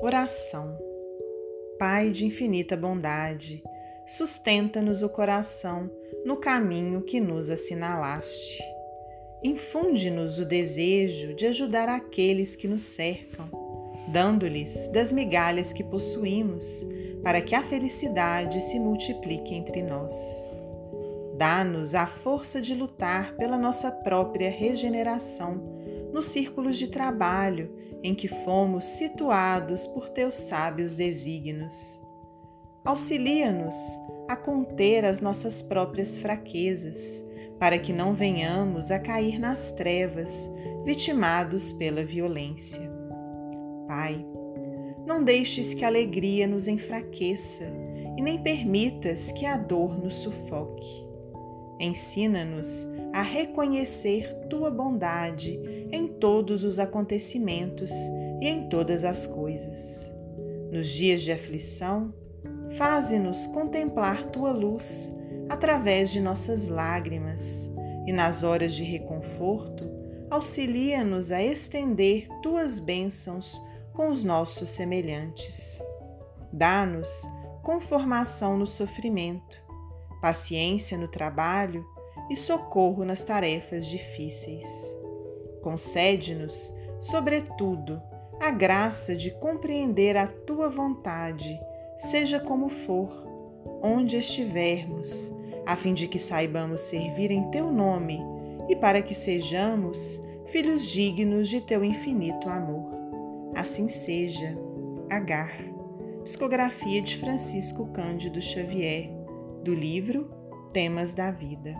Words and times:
Oração. 0.00 0.78
Pai 1.76 2.10
de 2.10 2.24
infinita 2.24 2.76
bondade, 2.76 3.62
sustenta-nos 4.06 5.02
o 5.02 5.08
coração 5.08 5.90
no 6.24 6.36
caminho 6.36 7.02
que 7.02 7.20
nos 7.20 7.50
assinalaste. 7.50 8.62
Infunde-nos 9.42 10.38
o 10.38 10.44
desejo 10.44 11.34
de 11.34 11.46
ajudar 11.46 11.88
aqueles 11.88 12.54
que 12.54 12.68
nos 12.68 12.82
cercam, 12.82 13.50
dando-lhes 14.12 14.88
das 14.88 15.12
migalhas 15.12 15.72
que 15.72 15.82
possuímos, 15.82 16.86
para 17.22 17.42
que 17.42 17.54
a 17.54 17.62
felicidade 17.62 18.60
se 18.60 18.78
multiplique 18.78 19.54
entre 19.54 19.82
nós. 19.82 20.14
Dá-nos 21.36 21.94
a 21.94 22.06
força 22.06 22.60
de 22.60 22.74
lutar 22.74 23.36
pela 23.36 23.56
nossa 23.56 23.90
própria 23.90 24.50
regeneração 24.50 25.77
nos 26.12 26.26
círculos 26.26 26.78
de 26.78 26.88
trabalho 26.88 27.70
em 28.02 28.14
que 28.14 28.28
fomos 28.28 28.84
situados 28.84 29.86
por 29.86 30.08
teus 30.10 30.34
sábios 30.34 30.94
desígnios. 30.94 32.00
Auxilia-nos 32.84 33.76
a 34.28 34.36
conter 34.36 35.04
as 35.04 35.20
nossas 35.20 35.62
próprias 35.62 36.16
fraquezas, 36.16 37.24
para 37.58 37.78
que 37.78 37.92
não 37.92 38.14
venhamos 38.14 38.90
a 38.90 38.98
cair 38.98 39.38
nas 39.38 39.72
trevas, 39.72 40.50
vitimados 40.84 41.72
pela 41.72 42.04
violência. 42.04 42.88
Pai, 43.88 44.24
não 45.04 45.24
deixes 45.24 45.74
que 45.74 45.84
a 45.84 45.88
alegria 45.88 46.46
nos 46.46 46.68
enfraqueça 46.68 47.64
e 48.16 48.22
nem 48.22 48.42
permitas 48.42 49.32
que 49.32 49.44
a 49.44 49.56
dor 49.56 49.98
nos 49.98 50.14
sufoque. 50.14 51.06
Ensina-nos 51.80 52.86
a 53.12 53.22
reconhecer 53.22 54.34
tua 54.48 54.70
bondade 54.70 55.58
em 55.90 56.06
todos 56.06 56.64
os 56.64 56.78
acontecimentos 56.78 57.90
e 58.40 58.46
em 58.46 58.68
todas 58.68 59.04
as 59.04 59.26
coisas. 59.26 60.10
Nos 60.70 60.88
dias 60.88 61.22
de 61.22 61.32
aflição, 61.32 62.12
faze-nos 62.70 63.46
contemplar 63.48 64.26
tua 64.26 64.52
luz 64.52 65.12
através 65.48 66.10
de 66.10 66.20
nossas 66.20 66.68
lágrimas, 66.68 67.70
e 68.06 68.12
nas 68.12 68.42
horas 68.42 68.74
de 68.74 68.84
reconforto, 68.84 69.84
auxilia-nos 70.30 71.30
a 71.30 71.42
estender 71.42 72.28
tuas 72.42 72.78
bênçãos 72.78 73.60
com 73.94 74.10
os 74.10 74.22
nossos 74.22 74.68
semelhantes. 74.68 75.82
Dá-nos 76.52 77.08
conformação 77.62 78.56
no 78.56 78.66
sofrimento, 78.66 79.62
paciência 80.20 80.96
no 80.96 81.08
trabalho 81.08 81.84
e 82.30 82.36
socorro 82.36 83.04
nas 83.04 83.24
tarefas 83.24 83.86
difíceis. 83.86 84.66
Concede-nos, 85.68 86.74
sobretudo, 86.98 88.00
a 88.40 88.50
graça 88.50 89.14
de 89.14 89.30
compreender 89.32 90.16
a 90.16 90.26
tua 90.26 90.66
vontade, 90.66 91.60
seja 91.98 92.40
como 92.40 92.70
for, 92.70 93.10
onde 93.82 94.16
estivermos, 94.16 95.30
a 95.66 95.76
fim 95.76 95.92
de 95.92 96.08
que 96.08 96.18
saibamos 96.18 96.80
servir 96.80 97.30
em 97.30 97.50
teu 97.50 97.70
nome 97.70 98.18
e 98.66 98.76
para 98.76 99.02
que 99.02 99.12
sejamos 99.12 100.22
filhos 100.46 100.90
dignos 100.90 101.50
de 101.50 101.60
teu 101.60 101.84
infinito 101.84 102.48
amor. 102.48 102.90
Assim 103.54 103.90
seja. 103.90 104.56
Agar. 105.10 105.52
Psicografia 106.24 107.02
de 107.02 107.14
Francisco 107.18 107.88
Cândido 107.88 108.40
Xavier, 108.40 109.10
do 109.62 109.74
livro 109.74 110.30
Temas 110.72 111.12
da 111.12 111.30
Vida. 111.30 111.76